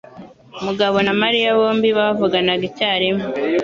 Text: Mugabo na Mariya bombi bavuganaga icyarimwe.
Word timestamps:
Mugabo 0.65 0.97
na 1.05 1.13
Mariya 1.21 1.57
bombi 1.59 1.89
bavuganaga 1.97 2.63
icyarimwe. 2.69 3.23